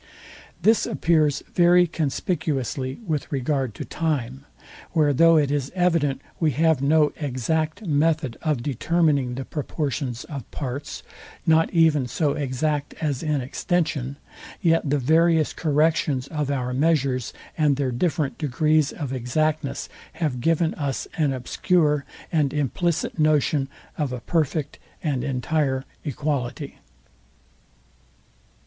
This 0.63 0.87
appears 0.87 1.43
very 1.53 1.85
conspicuously 1.85 2.97
with 3.05 3.31
regard 3.31 3.75
to 3.75 3.85
time; 3.85 4.45
where 4.93 5.13
though 5.13 5.37
it 5.37 5.51
is 5.51 5.71
evident 5.75 6.23
we 6.39 6.49
have 6.53 6.81
no 6.81 7.13
exact 7.17 7.85
method 7.85 8.35
of 8.41 8.63
determining 8.63 9.35
the 9.35 9.45
proportions 9.45 10.23
of 10.23 10.49
parts, 10.49 11.03
not 11.45 11.71
even 11.71 12.07
so 12.07 12.31
exact 12.33 12.95
as 12.99 13.21
in 13.21 13.41
extension, 13.41 14.15
yet 14.59 14.89
the 14.89 14.97
various 14.97 15.53
corrections 15.53 16.25
of 16.29 16.49
our 16.49 16.73
measures, 16.73 17.31
and 17.55 17.75
their 17.75 17.91
different 17.91 18.39
degrees 18.39 18.91
of 18.91 19.13
exactness, 19.13 19.87
have 20.13 20.41
given 20.41 20.73
as 20.79 21.07
an 21.15 21.31
obscure 21.31 22.05
and 22.31 22.55
implicit 22.55 23.19
notion 23.19 23.69
of 23.99 24.11
a 24.11 24.19
perfect 24.21 24.79
and 25.03 25.23
entire 25.23 25.85
equality. 26.03 26.79